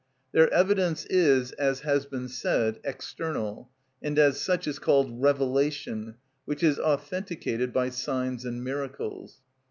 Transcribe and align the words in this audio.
Their 0.31 0.51
evidence 0.51 1.05
is, 1.11 1.51
as 1.51 1.81
has 1.81 2.07
been 2.07 2.27
said, 2.27 2.79
external, 2.83 3.69
and 4.01 4.17
as 4.17 4.41
such 4.41 4.67
is 4.67 4.79
called 4.79 5.21
revelation, 5.21 6.15
which 6.45 6.63
is 6.63 6.79
authenticated 6.79 7.71
by 7.71 7.89
signs 7.91 8.43
and 8.43 8.63
miracles. 8.63 9.41